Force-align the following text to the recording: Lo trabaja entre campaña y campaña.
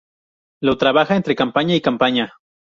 Lo 0.63 0.79
trabaja 0.79 1.15
entre 1.15 1.35
campaña 1.35 1.75
y 1.75 1.81
campaña. 1.81 2.33